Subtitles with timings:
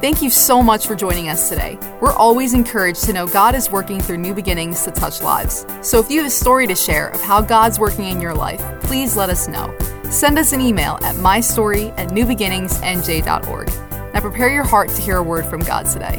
[0.00, 1.78] Thank you so much for joining us today.
[2.00, 5.66] We're always encouraged to know God is working through new beginnings to touch lives.
[5.82, 8.62] So if you have a story to share of how God's working in your life,
[8.80, 9.76] please let us know.
[10.04, 13.68] Send us an email at mystory at newbeginningsnj.org.
[14.14, 16.18] Now prepare your heart to hear a word from God today.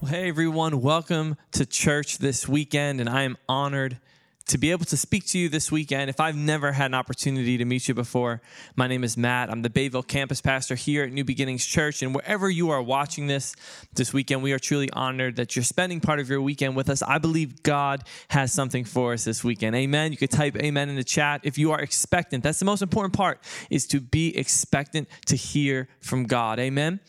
[0.00, 3.98] Well, hey everyone, welcome to church this weekend, and I am honored
[4.46, 6.08] to be able to speak to you this weekend.
[6.08, 8.40] If I've never had an opportunity to meet you before,
[8.76, 9.50] my name is Matt.
[9.50, 12.02] I'm the Bayville campus pastor here at New Beginnings Church.
[12.02, 13.56] And wherever you are watching this
[13.94, 17.02] this weekend, we are truly honored that you're spending part of your weekend with us.
[17.02, 19.74] I believe God has something for us this weekend.
[19.74, 20.12] Amen.
[20.12, 22.44] You could type amen in the chat if you are expectant.
[22.44, 26.60] That's the most important part is to be expectant to hear from God.
[26.60, 27.00] Amen.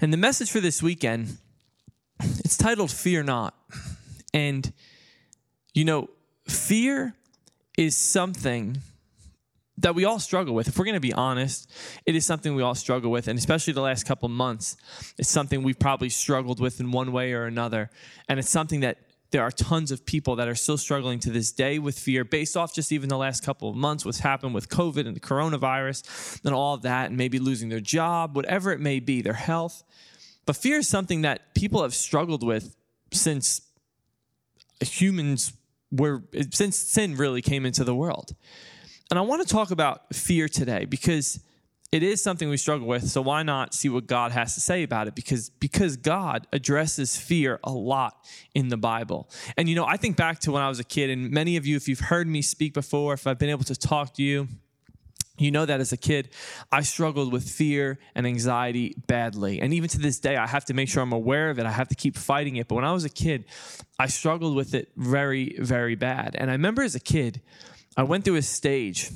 [0.00, 1.38] And the message for this weekend,
[2.20, 3.54] it's titled Fear Not.
[4.32, 4.72] And
[5.74, 6.08] you know,
[6.46, 7.14] fear
[7.76, 8.78] is something
[9.78, 10.68] that we all struggle with.
[10.68, 11.70] If we're going to be honest,
[12.06, 13.26] it is something we all struggle with.
[13.26, 14.76] And especially the last couple months,
[15.18, 17.90] it's something we've probably struggled with in one way or another.
[18.28, 18.98] And it's something that
[19.32, 22.56] there are tons of people that are still struggling to this day with fear based
[22.56, 26.40] off just even the last couple of months, what's happened with COVID and the coronavirus
[26.44, 29.82] and all of that, and maybe losing their job, whatever it may be, their health.
[30.46, 32.76] But fear is something that people have struggled with
[33.12, 33.62] since
[34.80, 35.52] humans
[35.94, 38.34] were since sin really came into the world.
[39.10, 41.40] And I want to talk about fear today because
[41.92, 43.08] it is something we struggle with.
[43.08, 45.14] So why not see what God has to say about it?
[45.14, 48.14] Because because God addresses fear a lot
[48.54, 49.30] in the Bible.
[49.56, 51.66] And you know, I think back to when I was a kid, and many of
[51.66, 54.48] you, if you've heard me speak before, if I've been able to talk to you,
[55.36, 56.30] you know that as a kid,
[56.70, 59.60] I struggled with fear and anxiety badly.
[59.60, 61.66] And even to this day, I have to make sure I'm aware of it.
[61.66, 62.68] I have to keep fighting it.
[62.68, 63.44] But when I was a kid,
[63.98, 66.36] I struggled with it very, very bad.
[66.38, 67.40] And I remember as a kid,
[67.96, 69.10] I went through a stage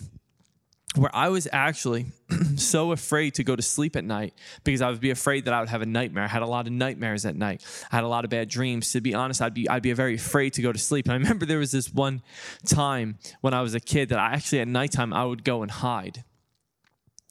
[0.97, 2.07] where I was actually
[2.57, 5.61] so afraid to go to sleep at night because I would be afraid that I
[5.61, 6.25] would have a nightmare.
[6.25, 7.63] I had a lot of nightmares at night.
[7.93, 8.93] I had a lot of bad dreams.
[8.93, 11.07] To be honest, I'd be I'd be very afraid to go to sleep.
[11.07, 12.23] And I remember there was this one
[12.67, 15.71] time when I was a kid that I actually at nighttime I would go and
[15.71, 16.25] hide.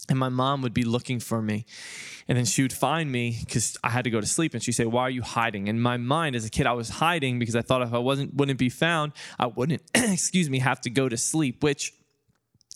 [0.08, 1.66] And my mom would be looking for me.
[2.28, 4.54] And then she would find me because I had to go to sleep.
[4.54, 5.66] And she'd say, Why are you hiding?
[5.66, 8.34] In my mind as a kid, I was hiding because I thought if I wasn't
[8.34, 11.92] wouldn't be found, I wouldn't, excuse me, have to go to sleep, which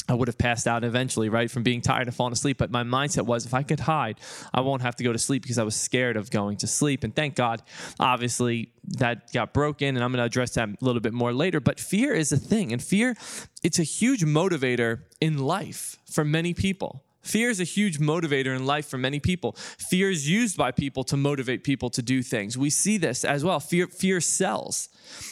[0.08, 2.58] I would have passed out eventually, right, from being tired and falling asleep.
[2.58, 4.20] But my mindset was if I could hide,
[4.52, 7.04] I won't have to go to sleep because I was scared of going to sleep.
[7.04, 7.62] And thank God,
[8.00, 9.96] obviously, that got broken.
[9.96, 11.60] And I'm going to address that a little bit more later.
[11.60, 12.72] But fear is a thing.
[12.72, 13.16] And fear,
[13.62, 17.04] it's a huge motivator in life for many people.
[17.22, 19.52] Fear is a huge motivator in life for many people.
[19.78, 22.58] Fear is used by people to motivate people to do things.
[22.58, 23.60] We see this as well.
[23.60, 24.88] Fear, fear sells.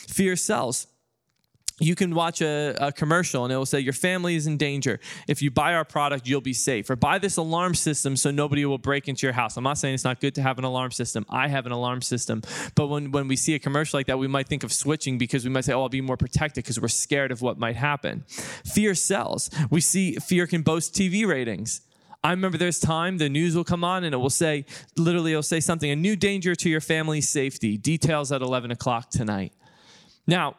[0.09, 0.87] Fear sells
[1.81, 5.01] you can watch a, a, commercial and it will say your family is in danger.
[5.27, 6.89] If you buy our product you'll be safe.
[6.91, 9.57] Or buy this alarm system so nobody will break into your house.
[9.57, 11.25] I'm not saying it's not good to have an alarm system.
[11.29, 12.43] I have an alarm system.
[12.75, 15.45] But when, when we see a commercial like that we might think of switching because
[15.45, 18.25] we might say oh i'll be more protected because we're scared of what might happen.
[18.29, 19.51] Fear sells.
[19.71, 21.81] We see fear can boast tv ratings.
[22.23, 24.67] I remember there's time the news will come on and it will say,
[24.97, 29.11] literally, it'll say something, a new danger to your family's safety, details at 11 o'clock
[29.11, 29.55] tonight.
[30.27, 30.57] Now,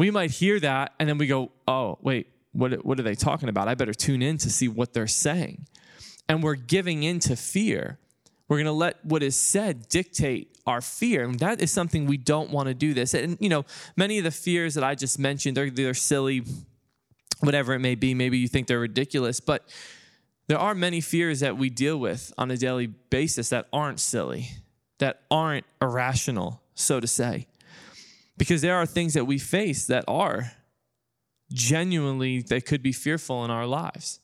[0.00, 3.50] we might hear that and then we go, oh, wait, what, what are they talking
[3.50, 3.68] about?
[3.68, 5.66] I better tune in to see what they're saying.
[6.26, 7.98] And we're giving in to fear.
[8.48, 11.24] We're going to let what is said dictate our fear.
[11.24, 13.12] And that is something we don't want to do this.
[13.12, 16.44] And, you know, many of the fears that I just mentioned, they're, they're silly,
[17.40, 18.14] whatever it may be.
[18.14, 19.68] Maybe you think they're ridiculous, but
[20.46, 24.48] there are many fears that we deal with on a daily basis that aren't silly,
[24.98, 27.46] that aren't irrational, so to say.
[28.40, 30.52] Because there are things that we face that are
[31.52, 34.18] genuinely, they could be fearful in our lives.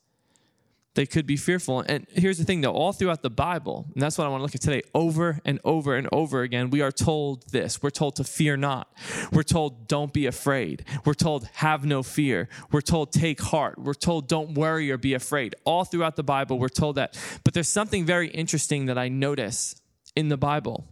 [0.94, 1.80] They could be fearful.
[1.86, 4.44] And here's the thing though, all throughout the Bible, and that's what I want to
[4.44, 7.82] look at today, over and over and over again, we are told this.
[7.82, 8.90] We're told to fear not.
[9.32, 10.86] We're told don't be afraid.
[11.04, 12.48] We're told have no fear.
[12.72, 13.78] We're told take heart.
[13.78, 15.56] We're told don't worry or be afraid.
[15.66, 17.18] All throughout the Bible, we're told that.
[17.44, 19.78] But there's something very interesting that I notice
[20.14, 20.86] in the Bible.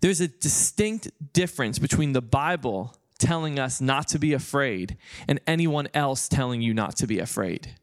[0.00, 4.96] There's a distinct difference between the Bible telling us not to be afraid
[5.28, 7.76] and anyone else telling you not to be afraid.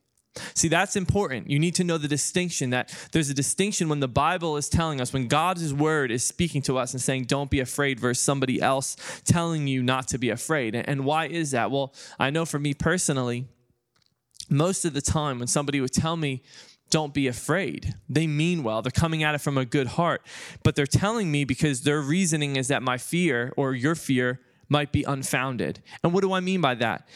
[0.53, 1.49] See, that's important.
[1.49, 5.01] You need to know the distinction that there's a distinction when the Bible is telling
[5.01, 8.61] us, when God's word is speaking to us and saying, don't be afraid, versus somebody
[8.61, 8.95] else
[9.25, 10.75] telling you not to be afraid.
[10.75, 11.71] And why is that?
[11.71, 13.47] Well, I know for me personally,
[14.49, 16.41] most of the time when somebody would tell me
[16.89, 17.95] don't be afraid.
[18.07, 18.81] They mean well.
[18.81, 20.21] They're coming at it from a good heart.
[20.63, 24.39] But they're telling me because their reasoning is that my fear or your fear
[24.69, 25.81] might be unfounded.
[26.03, 27.07] And what do I mean by that?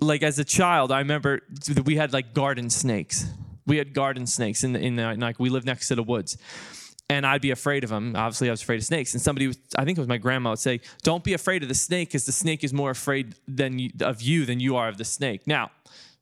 [0.00, 1.40] Like as a child, I remember
[1.84, 3.26] we had like garden snakes.
[3.66, 6.38] We had garden snakes in the, in the, like we lived next to the woods.
[7.10, 8.14] And I'd be afraid of them.
[8.14, 9.14] Obviously, I was afraid of snakes.
[9.14, 11.74] And somebody, I think it was my grandma, would say, "Don't be afraid of the
[11.74, 14.98] snake, because the snake is more afraid than you, of you than you are of
[14.98, 15.70] the snake." Now,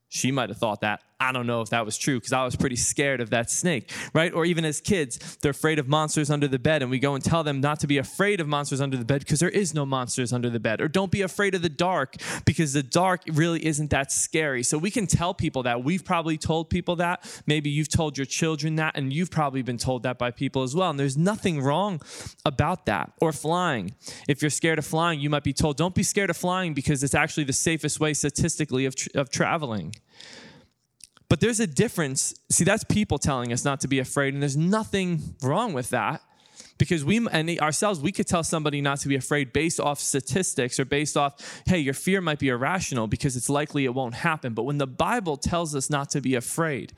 [0.09, 1.03] she might have thought that.
[1.19, 3.91] I don't know if that was true because I was pretty scared of that snake,
[4.13, 4.33] right?
[4.35, 7.25] Or even as kids, they're afraid of monsters under the bed, and we go and
[7.25, 9.87] tell them not to be afraid of monsters under the bed because there is no
[9.87, 10.81] monsters under the bed.
[10.81, 14.63] Or don't be afraid of the dark because the dark really isn't that scary.
[14.63, 15.83] So we can tell people that.
[15.83, 17.43] We've probably told people that.
[17.47, 20.75] Maybe you've told your children that, and you've probably been told that by people as
[20.75, 20.91] well.
[20.91, 22.03] And there's nothing wrong
[22.45, 23.13] about that.
[23.23, 23.95] Or flying.
[24.29, 27.03] If you're scared of flying, you might be told, don't be scared of flying because
[27.03, 29.95] it's actually the safest way statistically of, of traveling.
[31.37, 32.33] But there's a difference.
[32.49, 36.23] See, that's people telling us not to be afraid, and there's nothing wrong with that.
[36.79, 40.81] Because we and ourselves, we could tell somebody not to be afraid based off statistics
[40.81, 44.55] or based off, hey, your fear might be irrational because it's likely it won't happen.
[44.55, 46.95] But when the Bible tells us not to be afraid,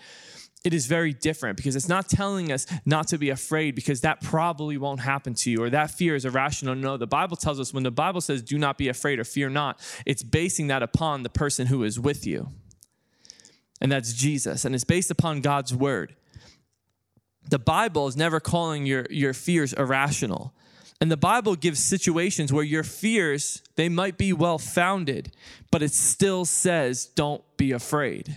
[0.64, 4.20] it is very different because it's not telling us not to be afraid because that
[4.20, 6.76] probably won't happen to you or that fear is irrational.
[6.76, 9.48] No, the Bible tells us when the Bible says do not be afraid or fear
[9.48, 12.52] not, it's basing that upon the person who is with you
[13.80, 16.14] and that's Jesus, and it's based upon God's word.
[17.48, 20.52] The Bible is never calling your, your fears irrational.
[21.00, 25.32] And the Bible gives situations where your fears, they might be well founded,
[25.70, 28.36] but it still says, don't be afraid.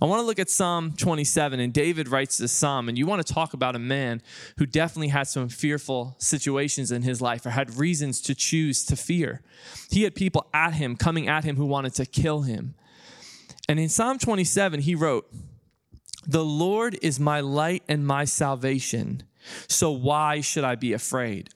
[0.00, 3.26] I want to look at Psalm 27, and David writes this psalm, and you want
[3.26, 4.22] to talk about a man
[4.58, 8.94] who definitely had some fearful situations in his life or had reasons to choose to
[8.94, 9.42] fear.
[9.90, 12.74] He had people at him, coming at him, who wanted to kill him.
[13.70, 15.32] And in Psalm 27, he wrote,
[16.26, 19.22] The Lord is my light and my salvation.
[19.68, 21.50] So why should I be afraid?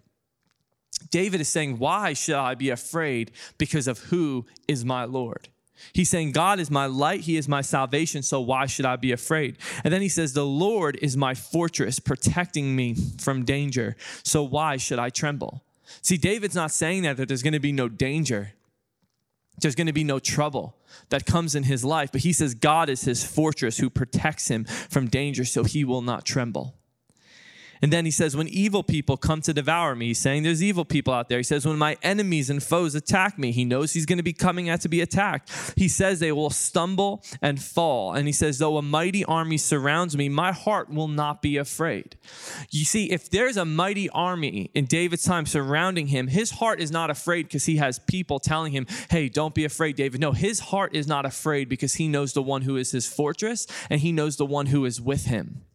[1.11, 3.33] David is saying, Why should I be afraid?
[3.59, 5.49] Because of who is my Lord.
[5.93, 9.11] He's saying, God is my light, He is my salvation, so why should I be
[9.11, 9.59] afraid?
[9.83, 14.77] And then he says, The Lord is my fortress, protecting me from danger, so why
[14.77, 15.65] should I tremble?
[16.01, 18.53] See, David's not saying that, that there's going to be no danger
[19.61, 20.77] there's going to be no trouble
[21.11, 22.11] that comes in his life.
[22.13, 26.03] But he says God is his fortress who protects him from danger so he will
[26.03, 26.77] not tremble.
[27.85, 30.87] And then he says, when evil people come to devour me, he's saying there's evil
[30.87, 31.37] people out there.
[31.37, 34.33] He says, when my enemies and foes attack me, he knows he's going to be
[34.33, 35.53] coming out to be attacked.
[35.77, 38.15] He says they will stumble and fall.
[38.15, 42.17] And he says, though a mighty army surrounds me, my heart will not be afraid.
[42.71, 46.91] You see, if there's a mighty army in David's time surrounding him, his heart is
[46.91, 50.23] not afraid because he has people telling him, hey, don't be afraid, David.
[50.23, 53.67] No, his heart is not afraid because he knows the one who is his fortress
[53.91, 55.67] and he knows the one who is with him.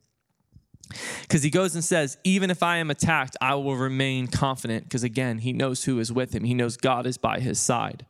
[1.22, 4.84] Because he goes and says, Even if I am attacked, I will remain confident.
[4.84, 8.06] Because again, he knows who is with him, he knows God is by his side.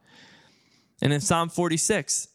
[1.01, 2.27] And in Psalm 46,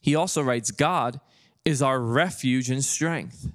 [0.00, 1.20] he also writes, God
[1.64, 3.50] is our refuge and strength.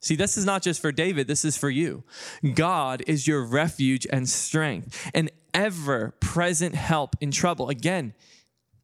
[0.00, 2.04] See, this is not just for David, this is for you.
[2.54, 7.68] God is your refuge and strength, an ever present help in trouble.
[7.68, 8.14] Again,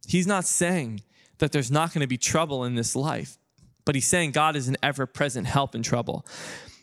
[0.06, 1.00] he's not saying
[1.38, 3.38] that there's not going to be trouble in this life
[3.86, 6.26] but he's saying God is an ever present help in trouble.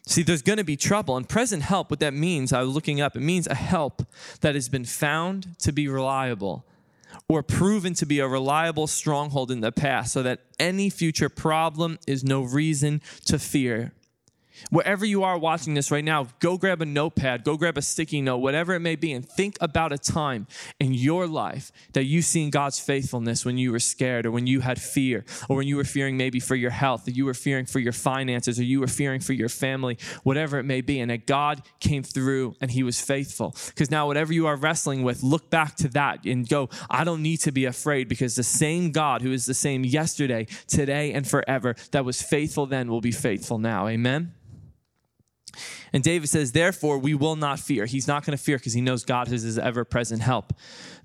[0.07, 1.15] See, there's going to be trouble.
[1.15, 4.01] And present help, what that means, I was looking up, it means a help
[4.41, 6.65] that has been found to be reliable
[7.29, 11.99] or proven to be a reliable stronghold in the past so that any future problem
[12.07, 13.93] is no reason to fear.
[14.69, 18.21] Wherever you are watching this right now, go grab a notepad, go grab a sticky
[18.21, 20.47] note, whatever it may be, and think about a time
[20.79, 24.61] in your life that you've seen God's faithfulness when you were scared or when you
[24.61, 27.65] had fear or when you were fearing maybe for your health, or you were fearing
[27.65, 31.11] for your finances, or you were fearing for your family, whatever it may be, and
[31.11, 33.55] that God came through and He was faithful.
[33.67, 37.21] Because now, whatever you are wrestling with, look back to that and go, I don't
[37.21, 41.27] need to be afraid because the same God who is the same yesterday, today, and
[41.27, 43.87] forever that was faithful then will be faithful now.
[43.87, 44.33] Amen.
[45.91, 47.85] And David says, Therefore, we will not fear.
[47.85, 50.53] He's not going to fear because he knows God is his ever present help.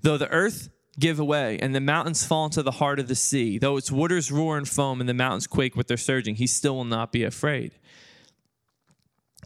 [0.01, 3.57] Though the earth give away and the mountains fall into the heart of the sea,
[3.57, 6.75] though its waters roar and foam and the mountains quake with their surging, he still
[6.75, 7.73] will not be afraid.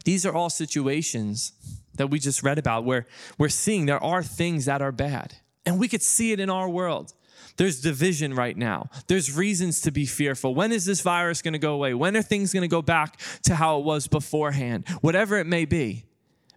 [0.04, 1.52] These are all situations
[1.94, 3.06] that we just read about where
[3.38, 5.36] we're seeing there are things that are bad.
[5.64, 7.14] And we could see it in our world.
[7.56, 8.88] There's division right now.
[9.06, 10.54] There's reasons to be fearful.
[10.54, 11.94] When is this virus going to go away?
[11.94, 14.88] When are things going to go back to how it was beforehand?
[15.00, 16.04] Whatever it may be.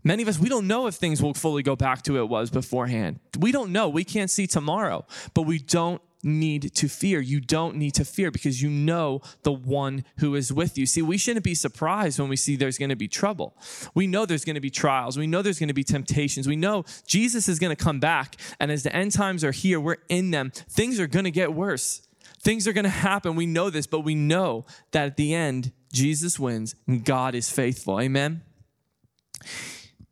[0.03, 2.49] Many of us, we don't know if things will fully go back to it was
[2.49, 3.19] beforehand.
[3.37, 3.89] We don't know.
[3.89, 7.19] We can't see tomorrow, but we don't need to fear.
[7.19, 10.86] You don't need to fear because you know the one who is with you.
[10.86, 13.55] See, we shouldn't be surprised when we see there's going to be trouble.
[13.96, 15.17] We know there's going to be trials.
[15.17, 16.48] We know there's going to be temptations.
[16.48, 18.36] We know Jesus is going to come back.
[18.60, 20.51] And as the end times are here, we're in them.
[20.51, 22.07] Things are going to get worse.
[22.41, 23.36] Things are going to happen.
[23.36, 27.50] We know this, but we know that at the end, Jesus wins and God is
[27.50, 28.00] faithful.
[28.00, 28.41] Amen.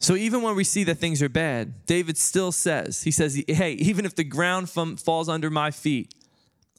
[0.06, 3.72] So even when we see that things are bad, David still says, he says, hey,
[3.72, 6.14] even if the ground from, falls under my feet,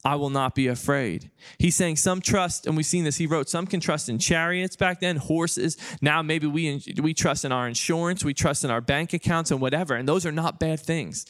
[0.05, 1.29] I will not be afraid.
[1.59, 3.17] He's saying some trust, and we've seen this.
[3.17, 5.75] He wrote some can trust in chariots back then, horses.
[6.01, 9.59] Now maybe we we trust in our insurance, we trust in our bank accounts, and
[9.59, 9.95] whatever.
[9.95, 11.25] And those are not bad things.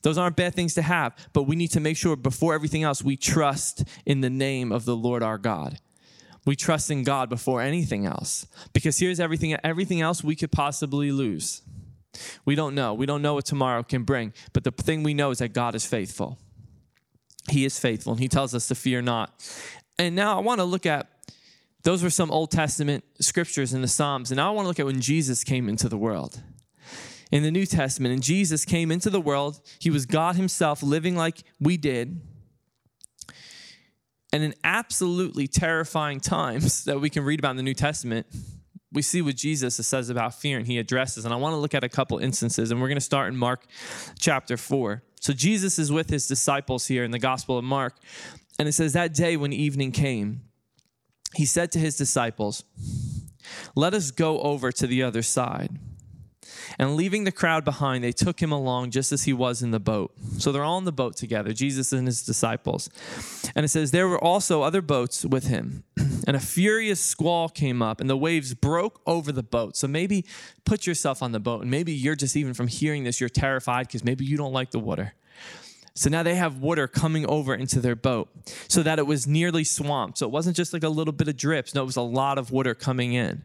[0.00, 1.14] Those aren't bad things to have.
[1.34, 4.86] But we need to make sure before everything else, we trust in the name of
[4.86, 5.80] the Lord our God.
[6.44, 9.56] We trust in God before anything else, because here's everything.
[9.62, 11.62] Everything else we could possibly lose.
[12.44, 12.94] We don't know.
[12.94, 14.32] We don't know what tomorrow can bring.
[14.52, 16.38] But the thing we know is that God is faithful.
[17.48, 19.32] He is faithful, and he tells us to fear not.
[19.98, 21.08] And now I want to look at
[21.84, 24.30] those were some Old Testament scriptures in the Psalms.
[24.30, 26.40] And now I want to look at when Jesus came into the world.
[27.32, 31.16] In the New Testament, and Jesus came into the world, he was God himself living
[31.16, 32.20] like we did.
[34.32, 38.26] And in absolutely terrifying times that we can read about in the New Testament,
[38.92, 41.24] we see what Jesus says about fear and he addresses.
[41.24, 43.36] And I want to look at a couple instances, and we're going to start in
[43.36, 43.64] Mark
[44.18, 45.02] chapter 4.
[45.20, 47.96] So Jesus is with his disciples here in the Gospel of Mark.
[48.58, 50.42] And it says, That day when evening came,
[51.34, 52.64] he said to his disciples,
[53.74, 55.78] Let us go over to the other side.
[56.82, 59.78] And leaving the crowd behind, they took him along just as he was in the
[59.78, 60.12] boat.
[60.38, 62.90] So they're all in the boat together, Jesus and his disciples.
[63.54, 65.84] And it says, There were also other boats with him.
[66.24, 69.76] And a furious squall came up, and the waves broke over the boat.
[69.76, 70.24] So maybe
[70.64, 73.88] put yourself on the boat, and maybe you're just even from hearing this, you're terrified
[73.88, 75.14] because maybe you don't like the water.
[75.94, 78.28] So now they have water coming over into their boat
[78.68, 80.18] so that it was nearly swamped.
[80.18, 82.38] So it wasn't just like a little bit of drips, no, it was a lot
[82.38, 83.44] of water coming in.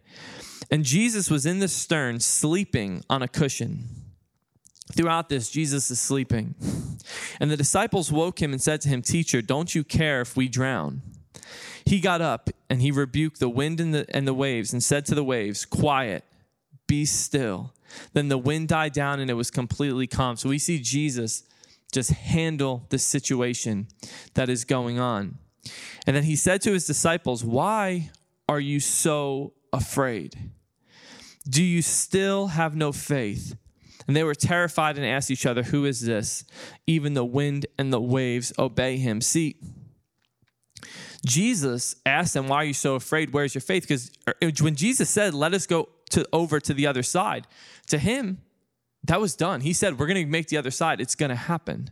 [0.70, 3.86] And Jesus was in the stern sleeping on a cushion.
[4.94, 6.56] Throughout this, Jesus is sleeping.
[7.40, 10.48] And the disciples woke him and said to him, Teacher, don't you care if we
[10.48, 11.02] drown?
[11.86, 15.06] He got up and he rebuked the wind and the, and the waves and said
[15.06, 16.24] to the waves, Quiet,
[16.88, 17.74] be still.
[18.14, 20.36] Then the wind died down and it was completely calm.
[20.36, 21.44] So we see Jesus
[21.92, 23.88] just handle the situation
[24.34, 25.38] that is going on.
[26.06, 28.12] And then he said to his disciples, Why
[28.50, 30.36] are you so afraid?
[31.48, 33.56] Do you still have no faith?
[34.08, 36.46] And they were terrified and asked each other, Who is this?
[36.86, 39.22] Even the wind and the waves obey him.
[39.22, 39.58] See,
[41.26, 43.34] Jesus asked them, Why are you so afraid?
[43.34, 43.84] Where's your faith?
[43.84, 47.48] Because er, when Jesus said, Let us go to, over to the other side,
[47.88, 48.40] to him,
[49.04, 49.62] that was done.
[49.62, 51.02] He said, We're going to make the other side.
[51.02, 51.92] It's going to happen.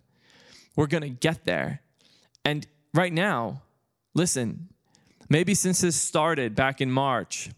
[0.75, 1.81] We're going to get there.
[2.43, 3.61] And right now,
[4.13, 4.69] listen,
[5.29, 7.49] maybe since this started back in March,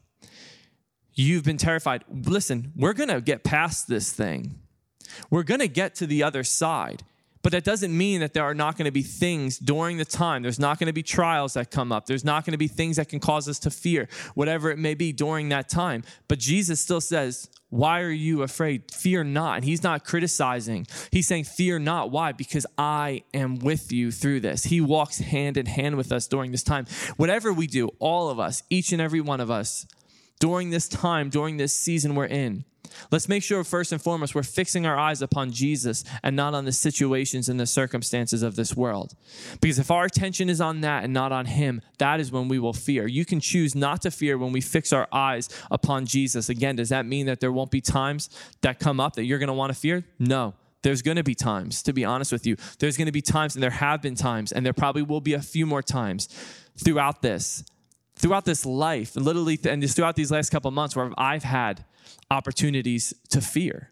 [1.17, 2.03] you've been terrified.
[2.09, 4.55] Listen, we're going to get past this thing.
[5.29, 7.03] We're going to get to the other side.
[7.43, 10.41] But that doesn't mean that there are not going to be things during the time.
[10.41, 12.05] There's not going to be trials that come up.
[12.05, 14.95] There's not going to be things that can cause us to fear, whatever it may
[14.95, 16.03] be during that time.
[16.27, 18.91] But Jesus still says, Why are you afraid?
[18.91, 19.57] Fear not.
[19.57, 20.87] And he's not criticizing.
[21.09, 22.11] He's saying, Fear not.
[22.11, 22.33] Why?
[22.33, 24.65] Because I am with you through this.
[24.65, 26.85] He walks hand in hand with us during this time.
[27.15, 29.85] Whatever we do, all of us, each and every one of us,
[30.39, 32.65] during this time, during this season we're in,
[33.11, 36.65] Let's make sure, first and foremost, we're fixing our eyes upon Jesus and not on
[36.65, 39.15] the situations and the circumstances of this world.
[39.61, 42.59] Because if our attention is on that and not on Him, that is when we
[42.59, 43.07] will fear.
[43.07, 46.49] You can choose not to fear when we fix our eyes upon Jesus.
[46.49, 48.29] Again, does that mean that there won't be times
[48.61, 50.05] that come up that you're going to want to fear?
[50.19, 50.53] No.
[50.83, 52.55] There's going to be times, to be honest with you.
[52.79, 55.33] There's going to be times, and there have been times, and there probably will be
[55.33, 56.29] a few more times
[56.77, 57.63] throughout this,
[58.17, 61.85] throughout this life, literally, and just throughout these last couple months where I've had
[62.29, 63.91] opportunities to fear.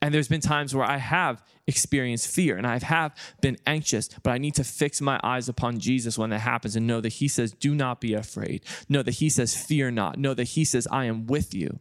[0.00, 4.32] And there's been times where I have experienced fear and I have been anxious, but
[4.32, 7.28] I need to fix my eyes upon Jesus when that happens and know that He
[7.28, 8.62] says, Do not be afraid.
[8.88, 10.18] Know that He says, Fear not.
[10.18, 11.78] Know that He says, I am with you.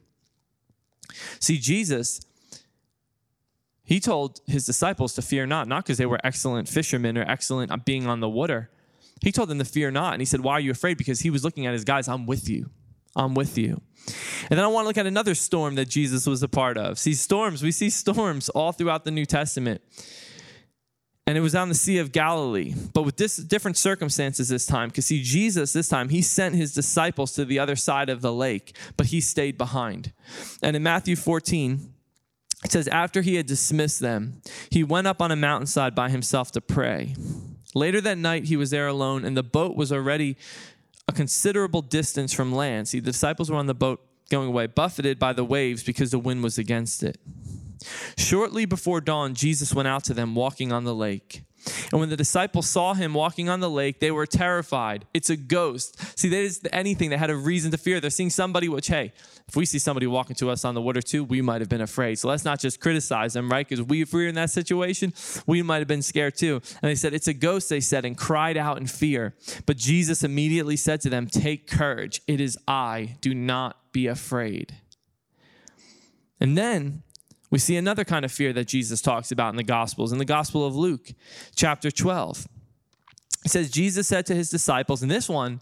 [1.40, 2.22] See, Jesus,
[3.84, 7.86] He told His disciples to fear not, not because they were excellent fishermen or excellent
[7.86, 8.70] being on the water.
[9.22, 10.14] He told them to fear not.
[10.14, 10.98] And He said, Why are you afraid?
[10.98, 12.70] Because He was looking at His guys, I'm with you.
[13.16, 13.82] I'm with you.
[14.50, 16.98] And then I want to look at another storm that Jesus was a part of.
[16.98, 19.82] See, storms, we see storms all throughout the New Testament.
[21.28, 24.90] And it was on the Sea of Galilee, but with this different circumstances this time.
[24.90, 28.34] Because see, Jesus this time, he sent his disciples to the other side of the
[28.34, 30.14] lake, but he stayed behind.
[30.64, 31.94] And in Matthew 14,
[32.66, 36.52] it says, After he had dismissed them, he went up on a mountainside by himself
[36.54, 37.16] to pray.
[37.74, 40.38] Later that night, he was there alone, and the boat was already
[41.08, 42.88] a considerable distance from land.
[42.88, 46.20] See, the disciples were on the boat going away, buffeted by the waves because the
[46.20, 47.18] wind was against it.
[48.18, 51.44] Shortly before dawn, Jesus went out to them walking on the lake.
[51.92, 55.06] And when the disciples saw him walking on the lake, they were terrified.
[55.14, 56.20] It's a ghost.
[56.20, 58.00] See, there is anything that had a reason to fear.
[58.00, 59.14] They're seeing somebody, which, hey,
[59.48, 61.82] if we see somebody walking to us on the water too, we might have been
[61.82, 62.18] afraid.
[62.20, 63.68] So let's not just criticize them, right?
[63.68, 65.14] Because we, if we were in that situation,
[65.46, 66.62] we might have been scared too.
[66.82, 69.36] And they said, It's a ghost, they said, and cried out in fear.
[69.66, 72.22] But Jesus immediately said to them, Take courage.
[72.28, 73.18] It is I.
[73.22, 74.78] Do not be afraid.
[76.40, 77.04] And then
[77.52, 80.26] we see another kind of fear that Jesus talks about in the Gospels, in the
[80.26, 81.12] Gospel of Luke,
[81.54, 82.48] chapter 12.
[83.46, 85.62] It says, Jesus said to his disciples, and this one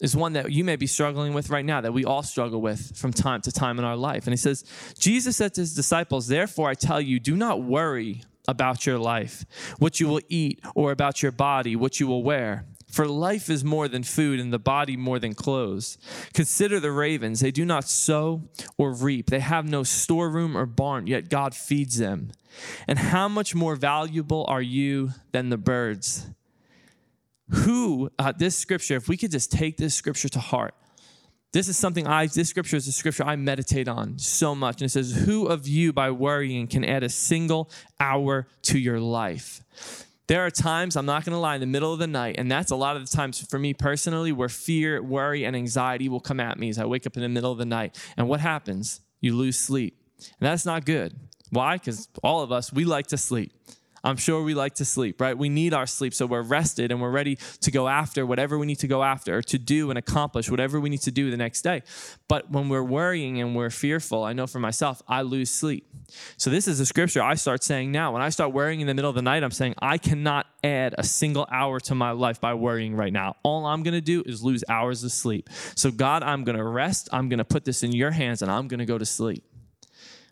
[0.00, 2.96] is one that you may be struggling with right now, that we all struggle with
[2.96, 4.26] from time to time in our life.
[4.26, 4.64] And he says,
[4.98, 9.44] Jesus said to his disciples, Therefore I tell you, do not worry about your life,
[9.78, 12.64] what you will eat, or about your body, what you will wear.
[12.90, 15.96] For life is more than food, and the body more than clothes.
[16.34, 17.40] Consider the ravens.
[17.40, 21.98] They do not sow or reap, they have no storeroom or barn, yet God feeds
[21.98, 22.32] them.
[22.88, 26.28] And how much more valuable are you than the birds?
[27.50, 30.74] Who, uh, this scripture, if we could just take this scripture to heart,
[31.52, 34.80] this is something I, this scripture is a scripture I meditate on so much.
[34.80, 39.00] And it says, Who of you by worrying can add a single hour to your
[39.00, 39.64] life?
[40.30, 42.48] There are times, I'm not going to lie, in the middle of the night, and
[42.48, 46.20] that's a lot of the times for me personally, where fear, worry, and anxiety will
[46.20, 48.00] come at me as I wake up in the middle of the night.
[48.16, 49.00] And what happens?
[49.20, 49.98] You lose sleep.
[50.18, 51.16] And that's not good.
[51.50, 51.78] Why?
[51.78, 53.52] Because all of us, we like to sleep.
[54.02, 55.36] I'm sure we like to sleep, right?
[55.36, 58.66] We need our sleep so we're rested and we're ready to go after whatever we
[58.66, 61.36] need to go after or to do and accomplish whatever we need to do the
[61.36, 61.82] next day.
[62.28, 65.86] But when we're worrying and we're fearful, I know for myself, I lose sleep.
[66.36, 68.12] So this is a scripture I start saying now.
[68.12, 70.94] When I start worrying in the middle of the night, I'm saying I cannot add
[70.98, 73.36] a single hour to my life by worrying right now.
[73.42, 75.48] All I'm going to do is lose hours of sleep.
[75.74, 77.08] So God, I'm going to rest.
[77.12, 79.44] I'm going to put this in your hands and I'm going to go to sleep.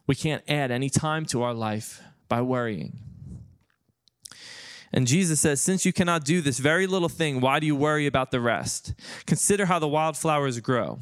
[0.07, 2.99] We can't add any time to our life by worrying.
[4.93, 8.07] And Jesus says, Since you cannot do this very little thing, why do you worry
[8.07, 8.95] about the rest?
[9.27, 10.99] Consider how the wildflowers grow.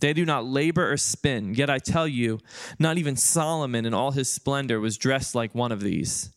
[0.00, 1.54] They do not labor or spin.
[1.54, 2.38] Yet I tell you,
[2.78, 6.30] not even Solomon in all his splendor was dressed like one of these.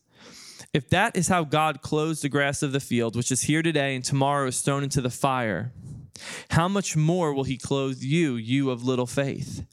[0.73, 3.93] If that is how God clothes the grass of the field, which is here today
[3.93, 5.73] and tomorrow is thrown into the fire,
[6.51, 9.65] how much more will he clothe you, you of little faith?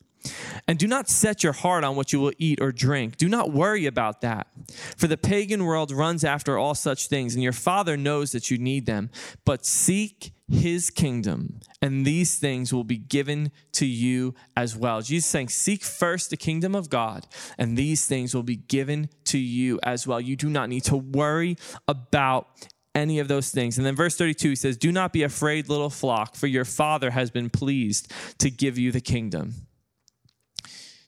[0.67, 3.17] And do not set your heart on what you will eat or drink.
[3.17, 4.49] Do not worry about that.
[4.97, 8.59] For the pagan world runs after all such things, and your Father knows that you
[8.59, 9.11] need them.
[9.45, 15.03] But seek his kingdom, and these things will be given to you as well.
[15.03, 17.27] Jesus saying, Seek first the kingdom of God,
[17.59, 20.21] and these things will be given to you as well.
[20.21, 22.49] You do not need to worry about
[22.95, 23.79] any of those things.
[23.79, 27.11] And then verse 32 he says, Do not be afraid, little flock, for your Father
[27.11, 29.68] has been pleased to give you the kingdom.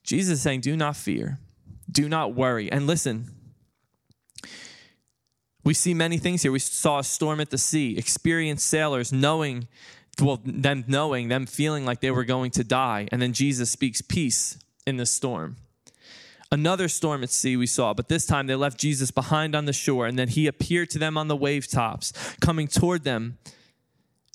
[0.02, 1.38] Jesus is saying, Do not fear,
[1.90, 2.70] do not worry.
[2.70, 3.30] And listen,
[5.62, 6.52] we see many things here.
[6.52, 9.68] We saw a storm at the sea, experienced sailors knowing,
[10.20, 13.08] well, them knowing, them feeling like they were going to die.
[13.12, 15.56] And then Jesus speaks peace in the storm.
[16.52, 19.72] Another storm at sea we saw, but this time they left Jesus behind on the
[19.72, 23.38] shore, and then he appeared to them on the wave tops, coming toward them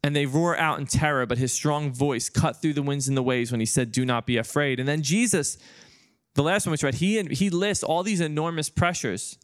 [0.05, 3.17] and they roar out in terror, but his strong voice cut through the winds and
[3.17, 4.79] the waves when he said, Do not be afraid.
[4.79, 5.57] And then Jesus,
[6.35, 9.39] the last one we read, he, he lists all these enormous pressures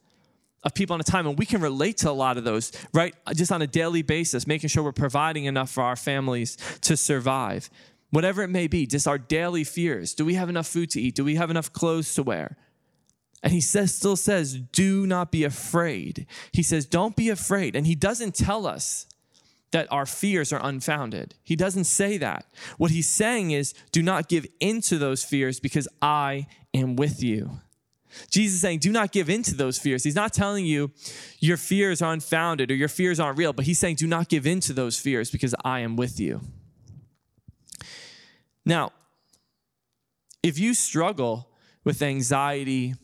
[0.61, 3.15] of people on a time, and we can relate to a lot of those, right?
[3.33, 7.71] Just on a daily basis, making sure we're providing enough for our families to survive.
[8.11, 10.13] Whatever it may be, just our daily fears.
[10.13, 11.15] Do we have enough food to eat?
[11.15, 12.55] Do we have enough clothes to wear?
[13.41, 16.27] And he says, still says, do not be afraid.
[16.51, 17.75] He says, don't be afraid.
[17.75, 19.07] And he doesn't tell us
[19.71, 21.35] that our fears are unfounded.
[21.43, 22.45] He doesn't say that.
[22.77, 27.51] What he's saying is, do not give into those fears because I am with you.
[28.29, 30.03] Jesus is saying, do not give into those fears.
[30.03, 30.91] He's not telling you
[31.39, 34.45] your fears are unfounded or your fears aren't real, but he's saying, do not give
[34.45, 36.41] into those fears because I am with you.
[38.65, 38.91] Now,
[40.43, 41.49] if you struggle
[41.83, 42.95] with anxiety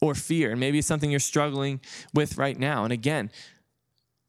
[0.00, 1.80] or fear, and maybe it's something you're struggling
[2.14, 3.30] with right now, and again,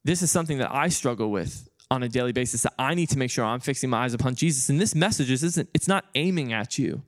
[0.04, 3.18] this is something that I struggle with on a daily basis that I need to
[3.18, 4.70] make sure I'm fixing my eyes upon Jesus.
[4.70, 7.02] And this message isn't, it's not aiming at you.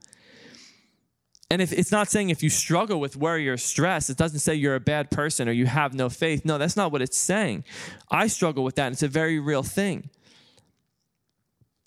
[1.52, 4.54] And if it's not saying if you struggle with worry or stress, it doesn't say
[4.54, 6.46] you're a bad person or you have no faith.
[6.46, 7.64] No, that's not what it's saying.
[8.12, 8.86] I struggle with that.
[8.88, 10.12] And it's a very real thing.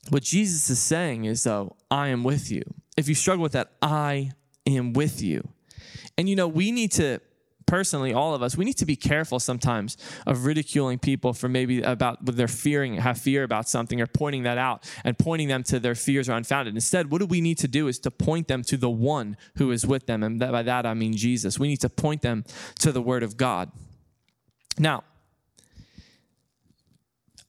[0.09, 2.63] What Jesus is saying is, though, I am with you.
[2.97, 4.33] If you struggle with that, I
[4.67, 5.49] am with you.
[6.19, 7.21] And you know, we need to
[7.67, 9.97] personally, all of us, we need to be careful sometimes
[10.27, 14.43] of ridiculing people for maybe about what they're fearing, have fear about something, or pointing
[14.45, 16.75] that out and pointing them to their fears are unfounded.
[16.75, 19.71] Instead, what do we need to do is to point them to the one who
[19.71, 20.23] is with them.
[20.23, 21.59] And by that, I mean Jesus.
[21.59, 22.45] We need to point them
[22.81, 23.71] to the Word of God.
[24.79, 25.05] Now,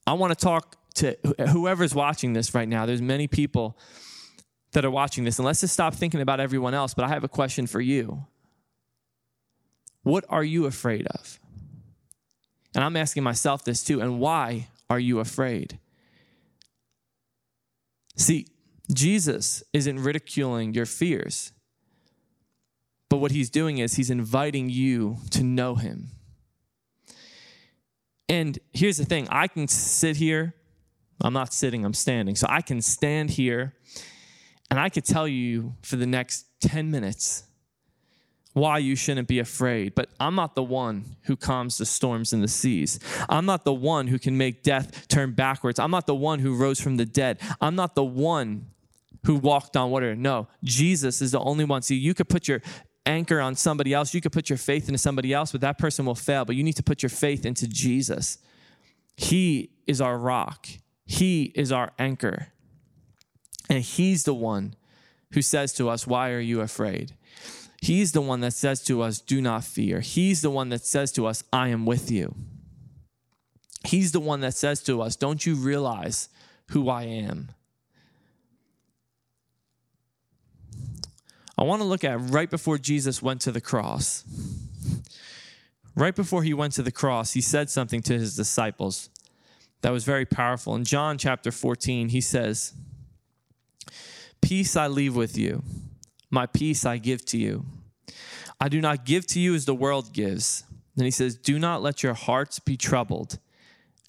[0.06, 1.16] I want to talk to
[1.48, 2.86] whoever's watching this right now.
[2.86, 3.78] There's many people
[4.72, 6.94] that are watching this, and let's just stop thinking about everyone else.
[6.94, 8.26] But I have a question for you.
[10.04, 11.40] What are you afraid of?
[12.74, 14.00] And I'm asking myself this too.
[14.00, 15.78] And why are you afraid?
[18.16, 18.46] See,
[18.92, 21.52] Jesus isn't ridiculing your fears,
[23.08, 26.10] but what he's doing is he's inviting you to know him.
[28.28, 30.54] And here's the thing I can sit here,
[31.20, 32.36] I'm not sitting, I'm standing.
[32.36, 33.74] So I can stand here
[34.70, 37.44] and I could tell you for the next 10 minutes
[38.54, 39.94] why you shouldn't be afraid.
[39.94, 42.98] But I'm not the one who calms the storms and the seas.
[43.28, 45.78] I'm not the one who can make death turn backwards.
[45.78, 47.40] I'm not the one who rose from the dead.
[47.60, 48.66] I'm not the one
[49.26, 50.14] who walked on water.
[50.14, 51.82] No, Jesus is the only one.
[51.82, 52.62] See, you could put your
[53.06, 56.06] anchor on somebody else, you could put your faith into somebody else, but that person
[56.06, 56.44] will fail.
[56.44, 58.38] But you need to put your faith into Jesus.
[59.16, 60.68] He is our rock,
[61.04, 62.48] He is our anchor.
[63.68, 64.76] And He's the one
[65.32, 67.14] who says to us, Why are you afraid?
[67.84, 70.00] He's the one that says to us, Do not fear.
[70.00, 72.34] He's the one that says to us, I am with you.
[73.84, 76.30] He's the one that says to us, Don't you realize
[76.70, 77.50] who I am?
[81.58, 84.24] I want to look at right before Jesus went to the cross.
[85.94, 89.10] Right before he went to the cross, he said something to his disciples
[89.82, 90.74] that was very powerful.
[90.74, 92.72] In John chapter 14, he says,
[94.40, 95.62] Peace I leave with you
[96.34, 97.64] my peace I give to you.
[98.60, 100.64] I do not give to you as the world gives.
[100.96, 103.38] Then he says, Do not let your hearts be troubled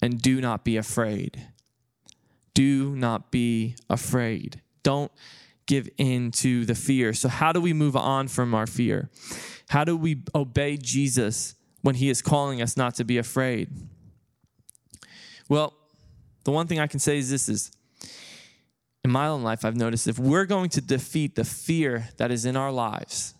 [0.02, 1.48] and do not be afraid.
[2.52, 4.60] Do not be afraid.
[4.82, 5.12] Don't
[5.66, 7.12] give in to the fear.
[7.12, 9.08] So, how do we move on from our fear?
[9.68, 13.68] How do we obey Jesus when he is calling us not to be afraid?
[15.48, 15.74] Well,
[16.44, 17.70] the one thing I can say is this is
[19.06, 22.44] in my own life, I've noticed if we're going to defeat the fear that is
[22.44, 23.34] in our lives,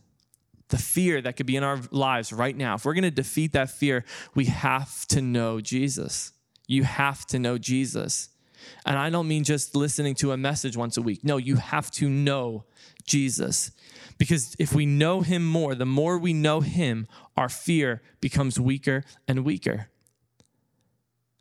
[0.68, 3.52] the fear that could be in our lives right now, if we're going to defeat
[3.54, 4.04] that fear,
[4.36, 6.32] we have to know Jesus.
[6.68, 8.28] You have to know Jesus.
[8.84, 11.24] And I don't mean just listening to a message once a week.
[11.24, 12.64] No, you have to know
[13.04, 13.72] Jesus.
[14.18, 19.02] Because if we know him more, the more we know him, our fear becomes weaker
[19.26, 19.88] and weaker.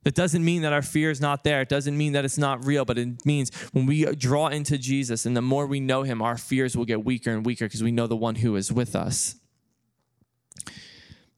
[0.05, 1.61] That doesn't mean that our fear is not there.
[1.61, 5.25] It doesn't mean that it's not real, but it means when we draw into Jesus
[5.25, 7.91] and the more we know him, our fears will get weaker and weaker because we
[7.91, 9.35] know the one who is with us.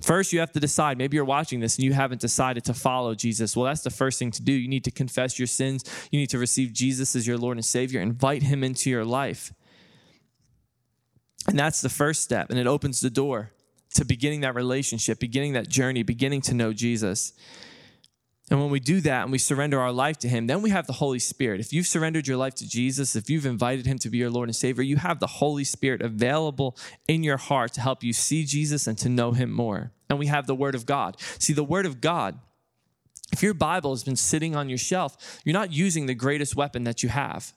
[0.01, 0.97] First, you have to decide.
[0.97, 3.55] Maybe you're watching this and you haven't decided to follow Jesus.
[3.55, 4.51] Well, that's the first thing to do.
[4.51, 5.85] You need to confess your sins.
[6.11, 9.53] You need to receive Jesus as your Lord and Savior, invite him into your life.
[11.47, 13.51] And that's the first step, and it opens the door
[13.93, 17.31] to beginning that relationship, beginning that journey, beginning to know Jesus.
[18.49, 20.87] And when we do that and we surrender our life to Him, then we have
[20.87, 21.59] the Holy Spirit.
[21.59, 24.47] If you've surrendered your life to Jesus, if you've invited Him to be your Lord
[24.47, 26.77] and Savior, you have the Holy Spirit available
[27.09, 29.91] in your heart to help you see Jesus and to know Him more.
[30.09, 31.17] And we have the Word of God.
[31.39, 32.39] See, the Word of God,
[33.33, 36.85] if your Bible has been sitting on your shelf, you're not using the greatest weapon
[36.85, 37.51] that you have.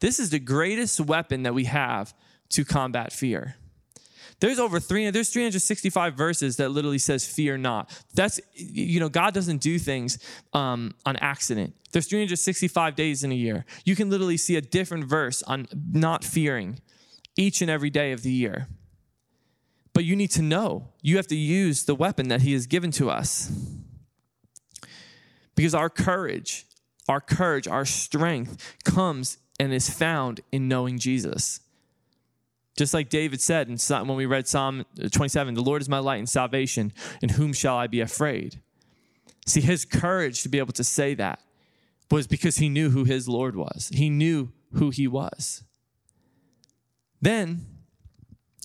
[0.00, 2.14] This is the greatest weapon that we have
[2.50, 3.56] to combat fear.
[4.40, 7.90] There's over three, there's 365 verses that literally says, fear not.
[8.14, 10.18] That's, you know, God doesn't do things
[10.52, 11.74] um, on accident.
[11.92, 13.64] There's 365 days in a year.
[13.84, 16.80] You can literally see a different verse on not fearing
[17.36, 18.68] each and every day of the year.
[19.92, 22.90] But you need to know, you have to use the weapon that He has given
[22.92, 23.50] to us.
[25.54, 26.66] Because our courage,
[27.08, 31.60] our courage, our strength comes and is found in knowing Jesus.
[32.76, 36.00] Just like David said in, when we read Psalm uh, 27, the Lord is my
[36.00, 38.60] light and salvation, in whom shall I be afraid?
[39.46, 41.40] See, his courage to be able to say that
[42.10, 43.90] was because he knew who his Lord was.
[43.92, 45.62] He knew who he was.
[47.20, 47.66] Then,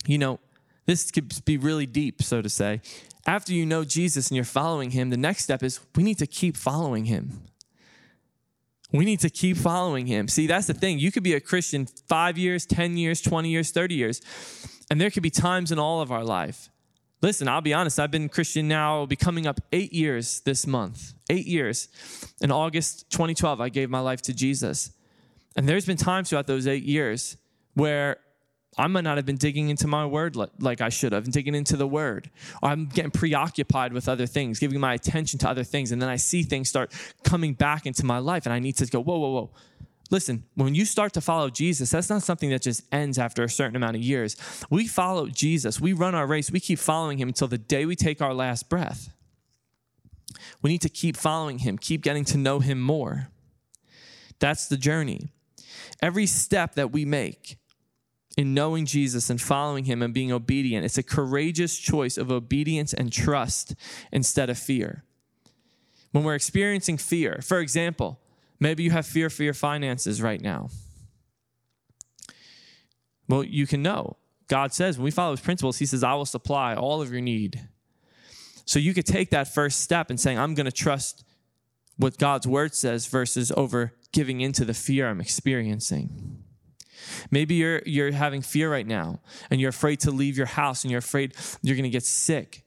[0.06, 0.40] you know,
[0.86, 2.80] this could be really deep, so to say.
[3.26, 6.26] After you know Jesus and you're following him, the next step is we need to
[6.26, 7.44] keep following him.
[8.92, 10.26] We need to keep following him.
[10.28, 10.98] See, that's the thing.
[10.98, 14.20] You could be a Christian five years, 10 years, 20 years, 30 years,
[14.90, 16.68] and there could be times in all of our life.
[17.22, 21.12] Listen, I'll be honest, I've been Christian now, be coming up eight years this month.
[21.28, 21.88] Eight years.
[22.40, 24.90] In August 2012, I gave my life to Jesus.
[25.54, 27.36] And there's been times throughout those eight years
[27.74, 28.16] where
[28.80, 31.54] I might not have been digging into my word like I should have, and digging
[31.54, 32.30] into the word.
[32.62, 35.92] Or I'm getting preoccupied with other things, giving my attention to other things.
[35.92, 38.86] And then I see things start coming back into my life, and I need to
[38.86, 39.50] go, whoa, whoa, whoa.
[40.10, 43.48] Listen, when you start to follow Jesus, that's not something that just ends after a
[43.48, 44.36] certain amount of years.
[44.68, 47.94] We follow Jesus, we run our race, we keep following him until the day we
[47.94, 49.10] take our last breath.
[50.62, 53.28] We need to keep following him, keep getting to know him more.
[54.40, 55.28] That's the journey.
[56.02, 57.56] Every step that we make
[58.40, 62.94] in knowing Jesus and following him and being obedient, it's a courageous choice of obedience
[62.94, 63.74] and trust
[64.10, 65.04] instead of fear.
[66.12, 68.18] When we're experiencing fear, for example,
[68.58, 70.70] maybe you have fear for your finances right now.
[73.28, 74.16] Well, you can know.
[74.48, 77.20] God says, when we follow his principles, he says, I will supply all of your
[77.20, 77.68] need.
[78.64, 81.24] So you could take that first step and saying, I'm going to trust
[81.98, 86.39] what God's word says versus over giving into the fear I'm experiencing.
[87.30, 89.20] Maybe you're you're having fear right now
[89.50, 92.64] and you're afraid to leave your house and you're afraid you're going to get sick.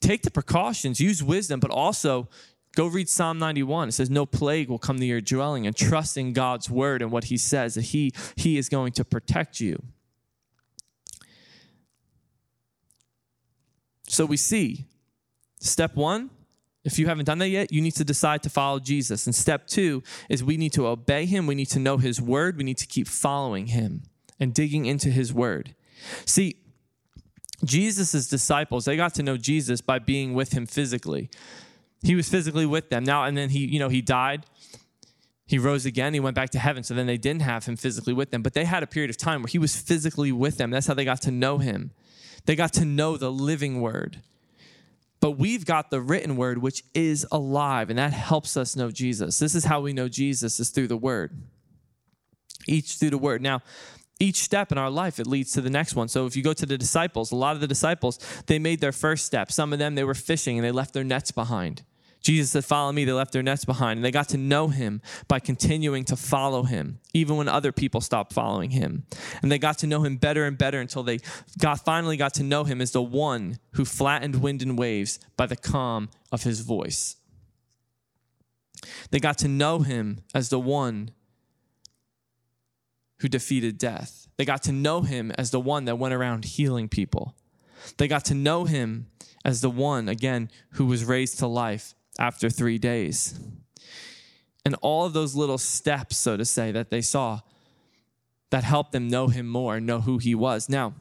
[0.00, 2.28] Take the precautions, use wisdom, but also
[2.74, 3.88] go read Psalm 91.
[3.88, 7.12] It says no plague will come to your dwelling and trust in God's word and
[7.12, 9.82] what he says that he he is going to protect you.
[14.08, 14.86] So we see
[15.60, 16.30] step 1
[16.84, 19.26] if you haven't done that yet, you need to decide to follow Jesus.
[19.26, 21.46] And step two is we need to obey him.
[21.46, 22.56] We need to know his word.
[22.56, 24.02] We need to keep following him
[24.40, 25.74] and digging into his word.
[26.26, 26.56] See,
[27.64, 31.30] Jesus' disciples, they got to know Jesus by being with him physically.
[32.02, 33.04] He was physically with them.
[33.04, 34.44] Now, and then he, you know, he died.
[35.46, 36.14] He rose again.
[36.14, 36.82] He went back to heaven.
[36.82, 38.42] So then they didn't have him physically with them.
[38.42, 40.70] But they had a period of time where he was physically with them.
[40.70, 41.92] That's how they got to know him.
[42.46, 44.22] They got to know the living word.
[45.22, 49.38] But we've got the written word, which is alive, and that helps us know Jesus.
[49.38, 51.30] This is how we know Jesus is through the word.
[52.66, 53.40] Each through the word.
[53.40, 53.60] Now,
[54.18, 56.08] each step in our life, it leads to the next one.
[56.08, 58.90] So if you go to the disciples, a lot of the disciples, they made their
[58.90, 59.52] first step.
[59.52, 61.84] Some of them, they were fishing and they left their nets behind.
[62.22, 63.04] Jesus said, Follow me.
[63.04, 63.98] They left their nets behind.
[63.98, 68.00] And they got to know him by continuing to follow him, even when other people
[68.00, 69.04] stopped following him.
[69.42, 71.18] And they got to know him better and better until they
[71.58, 75.46] got, finally got to know him as the one who flattened wind and waves by
[75.46, 77.16] the calm of his voice.
[79.10, 81.10] They got to know him as the one
[83.18, 84.28] who defeated death.
[84.36, 87.36] They got to know him as the one that went around healing people.
[87.98, 89.08] They got to know him
[89.44, 93.38] as the one, again, who was raised to life after three days.
[94.64, 97.40] And all of those little steps, so to say, that they saw
[98.50, 100.68] that helped them know him more and know who he was.
[100.68, 100.94] Now,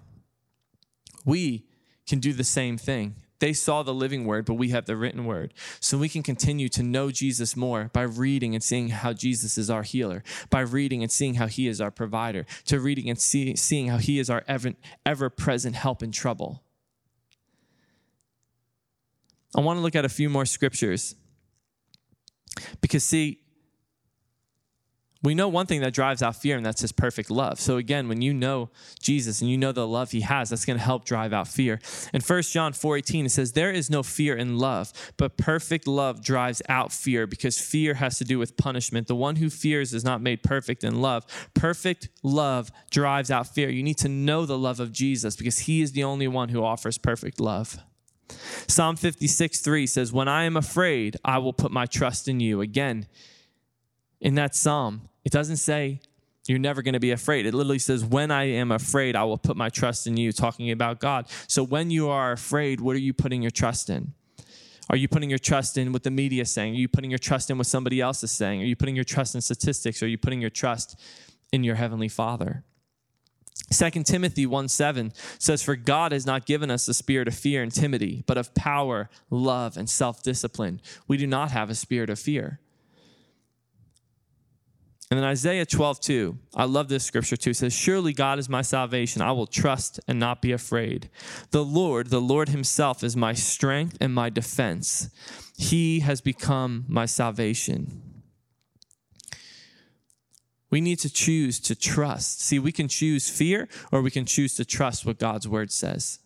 [1.26, 1.66] we
[2.08, 3.16] can do the same thing.
[3.40, 5.54] They saw the living word, but we have the written word.
[5.80, 9.70] So we can continue to know Jesus more by reading and seeing how Jesus is
[9.70, 13.56] our healer, by reading and seeing how he is our provider, to reading and see,
[13.56, 14.74] seeing how he is our ever,
[15.06, 16.64] ever present help in trouble.
[19.56, 21.16] I want to look at a few more scriptures.
[22.82, 23.42] Because, see,
[25.24, 27.60] we know one thing that drives out fear, and that's his perfect love.
[27.60, 30.80] So, again, when you know Jesus and you know the love he has, that's going
[30.80, 31.80] to help drive out fear.
[32.12, 35.86] In 1 John 4 18, it says, There is no fear in love, but perfect
[35.86, 39.08] love drives out fear because fear has to do with punishment.
[39.08, 41.26] The one who fears is not made perfect in love.
[41.54, 43.70] Perfect love drives out fear.
[43.70, 46.64] You need to know the love of Jesus because he is the only one who
[46.64, 47.78] offers perfect love.
[48.68, 52.62] Psalm 56 3 says, When I am afraid, I will put my trust in you.
[52.62, 53.08] Again,
[54.20, 56.00] in that psalm, it doesn't say
[56.48, 57.46] you're never going to be afraid.
[57.46, 60.72] It literally says, When I am afraid, I will put my trust in you, talking
[60.72, 61.28] about God.
[61.48, 64.14] So when you are afraid, what are you putting your trust in?
[64.90, 66.74] Are you putting your trust in what the media is saying?
[66.74, 68.62] Are you putting your trust in what somebody else is saying?
[68.62, 70.04] Are you putting your trust in statistics?
[70.04, 71.00] Are you putting your trust
[71.54, 72.64] in your Heavenly Father?
[73.72, 77.64] 2 Timothy 1 7 says, For God has not given us a spirit of fear
[77.64, 80.82] and timidity, but of power, love, and self discipline.
[81.08, 82.60] We do not have a spirit of fear.
[85.10, 88.62] And then Isaiah 12 2, I love this scripture too, says, Surely God is my
[88.62, 89.22] salvation.
[89.22, 91.10] I will trust and not be afraid.
[91.52, 95.10] The Lord, the Lord Himself, is my strength and my defense.
[95.58, 98.11] He has become my salvation.
[100.72, 102.42] We need to choose to trust.
[102.42, 106.20] See, we can choose fear or we can choose to trust what God's word says.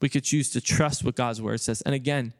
[0.00, 1.82] We could choose to trust what God's word says.
[1.82, 2.32] And again,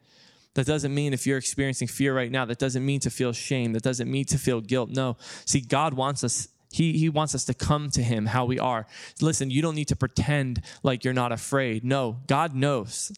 [0.54, 3.72] that doesn't mean if you're experiencing fear right now, that doesn't mean to feel shame.
[3.72, 4.90] That doesn't mean to feel guilt.
[4.90, 5.16] No.
[5.44, 8.86] See, God wants us he, he wants us to come to him how we are.
[9.20, 11.82] Listen, you don't need to pretend like you're not afraid.
[11.82, 13.10] No, God knows.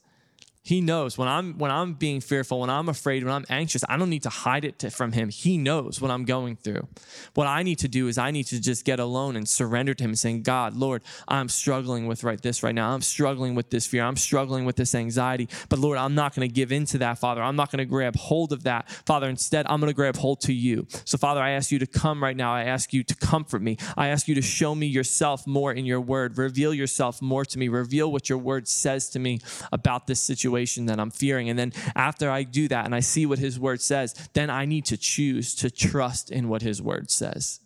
[0.65, 3.97] He knows when I'm when I'm being fearful, when I'm afraid, when I'm anxious, I
[3.97, 5.29] don't need to hide it to, from him.
[5.29, 6.87] He knows what I'm going through.
[7.35, 10.05] What I need to do is I need to just get alone and surrender to
[10.05, 12.93] him and saying, "God, Lord, I'm struggling with right this right now.
[12.93, 14.05] I'm struggling with this fear.
[14.05, 15.49] I'm struggling with this anxiety.
[15.69, 17.43] But Lord, I'm not going to give in to that, Father.
[17.43, 18.89] I'm not going to grab hold of that.
[19.05, 20.87] Father, instead, I'm going to grab hold to you.
[21.05, 22.55] So, Father, I ask you to come right now.
[22.55, 23.79] I ask you to comfort me.
[23.97, 26.39] I ask you to show me yourself more in your word.
[26.39, 27.67] Reveal yourself more to me.
[27.67, 29.41] Reveal what your word says to me
[29.73, 31.49] about this situation situation that I'm fearing.
[31.49, 34.67] And then after I do that and I see what his word says, then I
[34.67, 37.61] need to choose to trust in what his word says.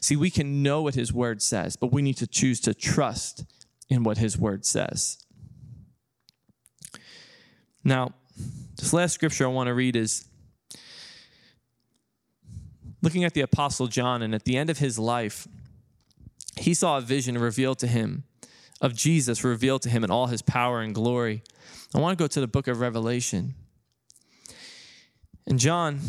[0.00, 3.44] See, we can know what his word says, but we need to choose to trust
[3.88, 5.18] in what his word says.
[7.84, 8.14] Now,
[8.76, 10.26] this last scripture I want to read is
[13.02, 15.46] looking at the Apostle John, and at the end of his life,
[16.56, 18.24] he saw a vision revealed to him
[18.80, 21.42] of Jesus revealed to him in all his power and glory.
[21.94, 23.54] I want to go to the book of Revelation.
[25.46, 26.00] And John,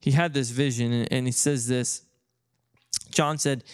[0.00, 2.02] he had this vision, and he says this.
[3.10, 3.64] John said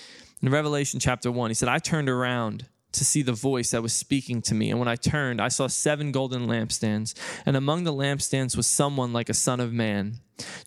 [0.42, 3.92] in Revelation chapter 1, he said, I turned around to see the voice that was
[3.92, 4.70] speaking to me.
[4.70, 7.14] And when I turned, I saw seven golden lampstands.
[7.46, 10.16] And among the lampstands was someone like a son of man,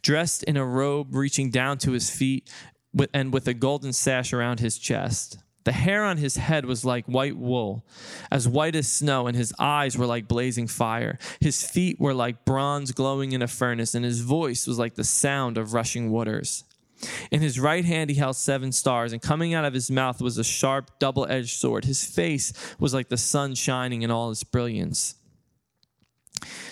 [0.02, 2.50] dressed in a robe reaching down to his feet
[3.14, 5.38] and with a golden sash around his chest.
[5.64, 7.86] The hair on his head was like white wool,
[8.32, 11.18] as white as snow, and his eyes were like blazing fire.
[11.40, 15.04] His feet were like bronze glowing in a furnace, and his voice was like the
[15.04, 16.66] sound of rushing waters.
[17.32, 20.38] In his right hand he held seven stars, and coming out of his mouth was
[20.38, 21.86] a sharp, double edged sword.
[21.86, 25.16] His face was like the sun shining in all its brilliance.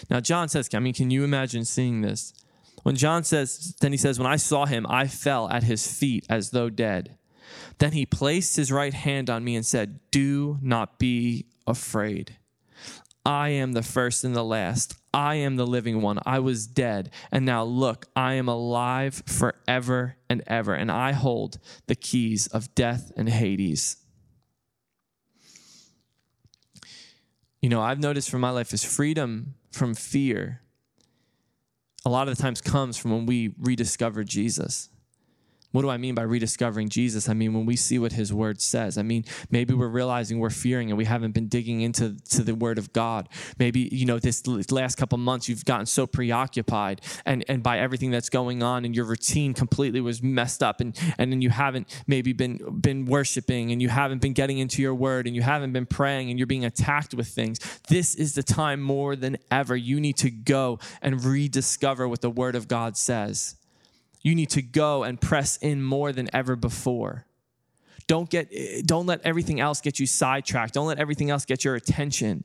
[0.09, 2.33] Now, John says, I mean, can you imagine seeing this?
[2.83, 6.25] When John says, then he says, When I saw him, I fell at his feet
[6.29, 7.17] as though dead.
[7.77, 12.37] Then he placed his right hand on me and said, Do not be afraid.
[13.25, 14.95] I am the first and the last.
[15.13, 16.19] I am the living one.
[16.25, 21.59] I was dead, and now look, I am alive forever and ever, and I hold
[21.87, 23.97] the keys of death and Hades.
[27.61, 30.61] You know, I've noticed from my life is freedom from fear
[32.05, 34.89] a lot of the times comes from when we rediscover Jesus.
[35.71, 37.29] What do I mean by rediscovering Jesus?
[37.29, 38.97] I mean, when we see what his word says.
[38.97, 42.55] I mean, maybe we're realizing we're fearing and we haven't been digging into to the
[42.55, 43.29] word of God.
[43.57, 48.11] Maybe, you know, this last couple months you've gotten so preoccupied and, and by everything
[48.11, 51.87] that's going on and your routine completely was messed up and, and then you haven't
[52.07, 55.71] maybe been been worshiping and you haven't been getting into your word and you haven't
[55.71, 57.59] been praying and you're being attacked with things.
[57.87, 59.75] This is the time more than ever.
[59.75, 63.55] You need to go and rediscover what the word of God says
[64.21, 67.25] you need to go and press in more than ever before.
[68.07, 68.51] Don't get
[68.85, 70.73] don't let everything else get you sidetracked.
[70.73, 72.43] Don't let everything else get your attention.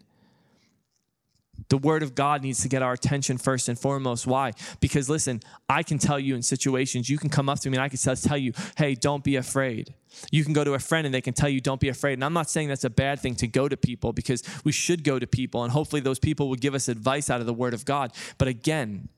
[1.69, 4.27] The word of God needs to get our attention first and foremost.
[4.27, 4.53] Why?
[4.79, 7.83] Because listen, I can tell you in situations, you can come up to me and
[7.83, 9.95] I can tell you, hey, don't be afraid.
[10.31, 12.15] You can go to a friend and they can tell you, don't be afraid.
[12.15, 15.03] And I'm not saying that's a bad thing to go to people because we should
[15.03, 17.75] go to people and hopefully those people will give us advice out of the word
[17.75, 18.13] of God.
[18.39, 19.09] But again,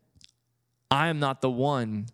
[0.90, 2.06] I am not the one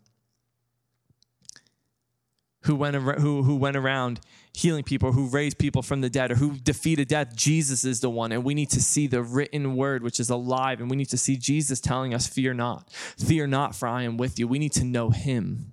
[2.64, 4.20] who went, who, who went around
[4.54, 7.34] healing people, who raised people from the dead, or who defeated death.
[7.34, 8.32] Jesus is the one.
[8.32, 10.80] And we need to see the written word, which is alive.
[10.80, 12.90] And we need to see Jesus telling us, Fear not.
[12.92, 14.48] Fear not, for I am with you.
[14.48, 15.72] We need to know him.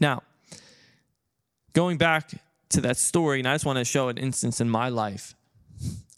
[0.00, 0.22] Now,
[1.72, 2.30] going back
[2.70, 5.34] to that story, and I just want to show an instance in my life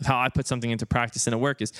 [0.00, 1.72] of how I put something into practice in a work is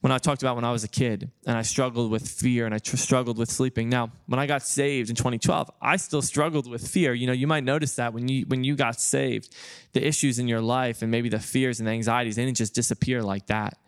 [0.00, 2.74] when I talked about when I was a kid and I struggled with fear and
[2.74, 3.88] I tr- struggled with sleeping.
[3.88, 7.14] Now, when I got saved in 2012, I still struggled with fear.
[7.14, 9.54] You know, you might notice that when you when you got saved,
[9.92, 13.22] the issues in your life and maybe the fears and anxieties they didn't just disappear
[13.22, 13.78] like that.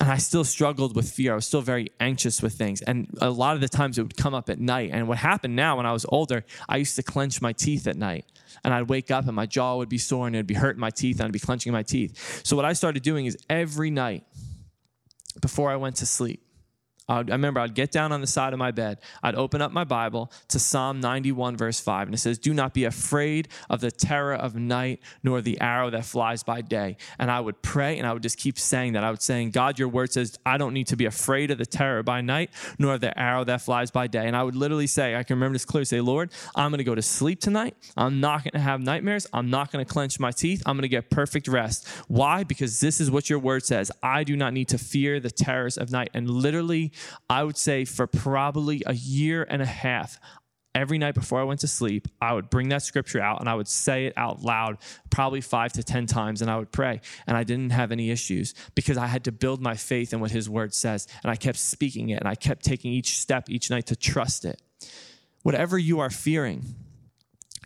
[0.00, 1.32] And I still struggled with fear.
[1.32, 2.80] I was still very anxious with things.
[2.80, 4.90] And a lot of the times it would come up at night.
[4.92, 7.96] And what happened now when I was older, I used to clench my teeth at
[7.96, 8.24] night.
[8.64, 10.90] And I'd wake up and my jaw would be sore and it'd be hurting my
[10.90, 12.42] teeth and I'd be clenching my teeth.
[12.44, 14.24] So what I started doing is every night
[15.40, 16.42] before I went to sleep.
[17.08, 18.98] I remember I'd get down on the side of my bed.
[19.22, 22.74] I'd open up my Bible to Psalm 91, verse 5, and it says, Do not
[22.74, 26.96] be afraid of the terror of night, nor the arrow that flies by day.
[27.18, 29.04] And I would pray and I would just keep saying that.
[29.04, 31.66] I would saying, God, your word says, I don't need to be afraid of the
[31.66, 34.26] terror by night, nor the arrow that flies by day.
[34.26, 36.84] And I would literally say, I can remember this clearly say, Lord, I'm going to
[36.84, 37.76] go to sleep tonight.
[37.96, 39.26] I'm not going to have nightmares.
[39.32, 40.62] I'm not going to clench my teeth.
[40.66, 41.88] I'm going to get perfect rest.
[42.08, 42.44] Why?
[42.44, 43.90] Because this is what your word says.
[44.02, 46.10] I do not need to fear the terrors of night.
[46.14, 46.92] And literally,
[47.28, 50.18] I would say for probably a year and a half,
[50.74, 53.54] every night before I went to sleep, I would bring that scripture out and I
[53.54, 54.78] would say it out loud,
[55.10, 57.00] probably five to 10 times, and I would pray.
[57.26, 60.30] And I didn't have any issues because I had to build my faith in what
[60.30, 61.06] his word says.
[61.22, 64.44] And I kept speaking it and I kept taking each step each night to trust
[64.44, 64.60] it.
[65.42, 66.74] Whatever you are fearing,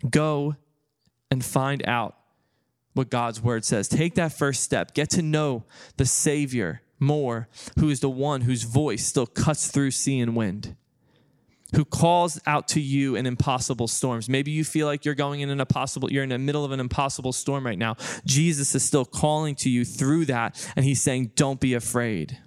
[0.09, 0.55] go
[1.29, 2.15] and find out
[2.93, 3.87] what God's word says.
[3.87, 5.63] Take that first step, get to know
[5.97, 7.47] the Savior more,
[7.79, 10.75] who is the one whose voice still cuts through sea and wind.
[11.75, 14.29] who calls out to you in impossible storms.
[14.29, 16.79] Maybe you feel like you're going in an impossible, you're in the middle of an
[16.79, 17.97] impossible storm right now.
[18.25, 22.37] Jesus is still calling to you through that, and he's saying, Don't be afraid.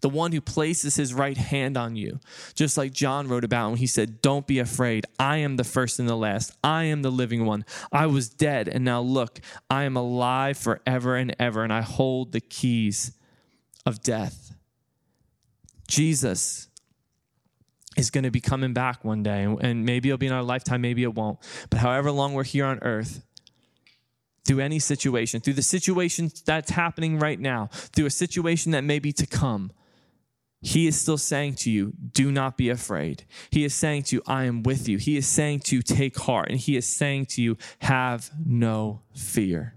[0.00, 2.20] The one who places his right hand on you,
[2.54, 5.06] just like John wrote about when he said, Don't be afraid.
[5.18, 6.52] I am the first and the last.
[6.64, 7.64] I am the living one.
[7.92, 12.32] I was dead, and now look, I am alive forever and ever, and I hold
[12.32, 13.12] the keys
[13.84, 14.54] of death.
[15.86, 16.68] Jesus
[17.96, 20.80] is going to be coming back one day, and maybe it'll be in our lifetime,
[20.80, 21.38] maybe it won't.
[21.68, 23.22] But however long we're here on earth,
[24.44, 28.98] through any situation, through the situation that's happening right now, through a situation that may
[28.98, 29.70] be to come,
[30.62, 33.24] he is still saying to you, do not be afraid.
[33.50, 34.98] He is saying to you, I am with you.
[34.98, 36.50] He is saying to you, take heart.
[36.50, 39.74] And he is saying to you, have no fear.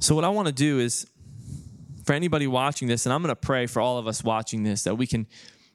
[0.00, 1.06] So, what I want to do is
[2.04, 4.84] for anybody watching this, and I'm going to pray for all of us watching this,
[4.84, 5.26] that we can,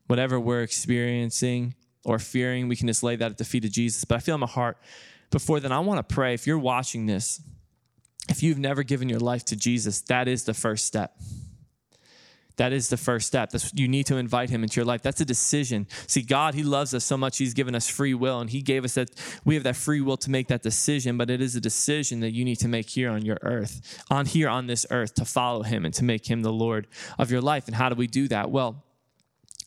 [0.08, 1.76] whatever we're experiencing
[2.06, 4.06] or fearing, we can just lay that at the feet of Jesus.
[4.06, 4.78] But I feel in my heart,
[5.32, 6.36] before then, I want to pray.
[6.36, 7.42] If you're watching this,
[8.30, 11.16] if you've never given your life to Jesus, that is the first step.
[12.58, 13.50] That is the first step.
[13.50, 15.02] That's, you need to invite him into your life.
[15.02, 15.88] That's a decision.
[16.06, 17.40] See, God, he loves us so much.
[17.40, 19.10] He's given us free will, and he gave us that.
[19.44, 22.32] We have that free will to make that decision, but it is a decision that
[22.32, 25.64] you need to make here on your earth, on here on this earth, to follow
[25.64, 27.66] him and to make him the Lord of your life.
[27.66, 28.52] And how do we do that?
[28.52, 28.84] Well,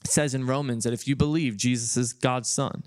[0.04, 2.84] it says in Romans that if you believe Jesus is God's son,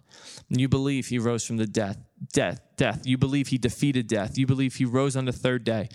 [0.50, 1.98] and you believe he rose from the death,
[2.34, 5.90] death, death, you believe he defeated death, you believe he rose on the third day,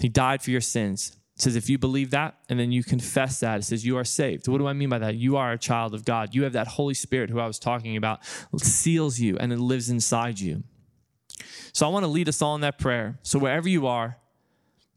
[0.00, 3.40] he died for your sins it says if you believe that and then you confess
[3.40, 4.48] that, it says you are saved.
[4.48, 5.14] What do I mean by that?
[5.14, 6.34] You are a child of God.
[6.34, 8.20] You have that Holy Spirit who I was talking about,
[8.58, 10.62] seals you and it lives inside you.
[11.72, 13.18] So I want to lead us all in that prayer.
[13.22, 14.18] So wherever you are,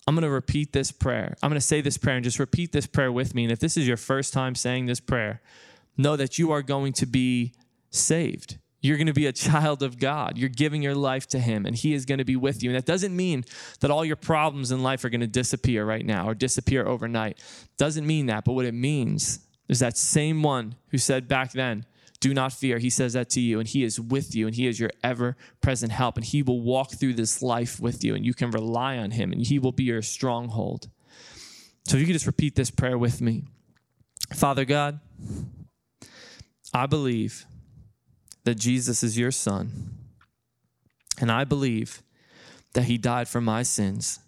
[0.06, 1.36] I'm going to repeat this prayer.
[1.42, 3.46] I'm going to say this prayer and just repeat this prayer with me.
[3.46, 5.42] And if this is your first time saying this prayer,
[5.98, 7.54] know that you are going to be
[7.90, 8.58] saved.
[8.86, 10.38] You're going to be a child of God.
[10.38, 12.70] You're giving your life to Him, and He is going to be with you.
[12.70, 13.44] And that doesn't mean
[13.80, 17.42] that all your problems in life are going to disappear right now or disappear overnight.
[17.78, 18.46] Doesn't mean that.
[18.46, 21.86] But what it means is that same one who said back then,
[22.20, 22.78] do not fear.
[22.78, 25.36] He says that to you, and He is with you, and He is your ever
[25.62, 26.16] present help.
[26.16, 29.32] And He will walk through this life with you, and you can rely on Him,
[29.32, 30.90] and He will be your stronghold.
[31.88, 33.46] So if you could just repeat this prayer with me
[34.34, 35.00] Father God,
[36.72, 37.48] I believe
[38.46, 39.98] that Jesus is your son.
[41.20, 42.02] And I believe
[42.74, 44.20] that he died for my sins.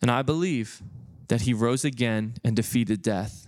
[0.00, 0.82] And I believe
[1.28, 3.46] that he rose again and defeated death.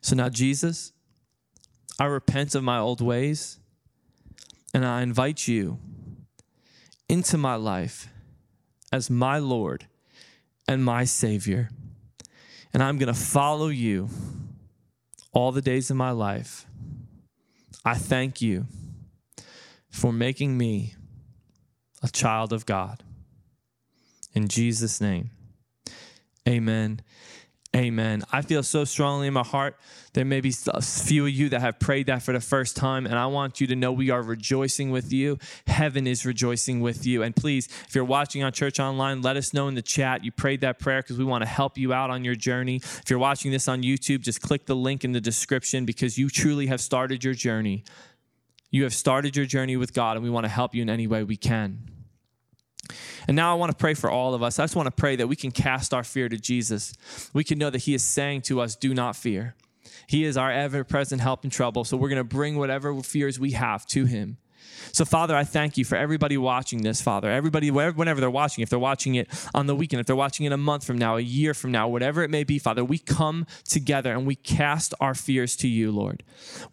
[0.00, 0.92] So now, Jesus,
[1.98, 3.58] I repent of my old ways
[4.74, 5.78] and I invite you
[7.08, 8.08] into my life
[8.92, 9.86] as my Lord
[10.68, 11.70] and my Savior.
[12.74, 14.08] And I'm going to follow you
[15.32, 16.66] all the days of my life.
[17.84, 18.66] I thank you
[19.90, 20.94] for making me
[22.02, 23.02] a child of God.
[24.34, 25.30] In Jesus' name,
[26.48, 27.02] amen.
[27.74, 28.22] Amen.
[28.30, 29.78] I feel so strongly in my heart.
[30.12, 33.06] There may be a few of you that have prayed that for the first time,
[33.06, 35.38] and I want you to know we are rejoicing with you.
[35.66, 37.22] Heaven is rejoicing with you.
[37.22, 40.30] And please, if you're watching on Church Online, let us know in the chat you
[40.30, 42.76] prayed that prayer because we want to help you out on your journey.
[42.76, 46.28] If you're watching this on YouTube, just click the link in the description because you
[46.28, 47.84] truly have started your journey.
[48.70, 51.06] You have started your journey with God, and we want to help you in any
[51.06, 51.91] way we can.
[53.26, 54.58] And now I want to pray for all of us.
[54.58, 56.94] I just want to pray that we can cast our fear to Jesus.
[57.32, 59.54] We can know that He is saying to us, Do not fear.
[60.06, 61.84] He is our ever present help in trouble.
[61.84, 64.36] So we're going to bring whatever fears we have to Him.
[64.92, 67.30] So, Father, I thank you for everybody watching this, Father.
[67.30, 70.52] Everybody, whenever they're watching, if they're watching it on the weekend, if they're watching it
[70.52, 73.46] a month from now, a year from now, whatever it may be, Father, we come
[73.64, 76.22] together and we cast our fears to you, Lord.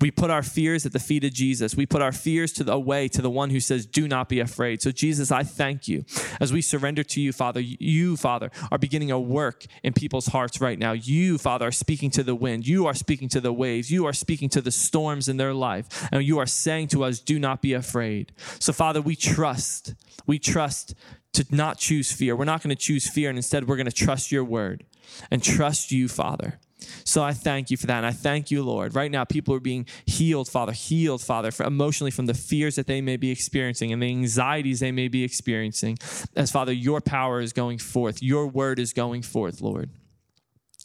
[0.01, 1.76] We put our fears at the feet of Jesus.
[1.76, 4.39] We put our fears to the way to the one who says, Do not be
[4.39, 4.82] afraid.
[4.82, 6.05] So, Jesus, I thank you
[6.39, 7.60] as we surrender to you, Father.
[7.60, 10.93] You, Father, are beginning a work in people's hearts right now.
[10.93, 12.68] You, Father, are speaking to the wind.
[12.68, 13.91] You are speaking to the waves.
[13.91, 16.07] You are speaking to the storms in their life.
[16.12, 18.32] And you are saying to us, Do not be afraid afraid.
[18.60, 19.93] So, Father, we trust.
[20.26, 20.95] We trust
[21.34, 22.36] to not choose fear.
[22.36, 24.86] We're not going to choose fear, and instead, we're going to trust your word
[25.30, 26.60] and trust you, Father.
[27.04, 27.97] So I thank you for that.
[27.97, 28.95] And I thank you, Lord.
[28.95, 33.02] Right now, people are being healed, Father, healed, Father, emotionally from the fears that they
[33.02, 35.97] may be experiencing and the anxieties they may be experiencing.
[36.38, 39.89] As, Father, your power is going forth, your word is going forth, Lord.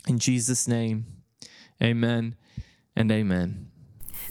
[0.09, 1.07] In Jesus' name,
[1.81, 2.35] amen
[2.97, 3.71] and amen.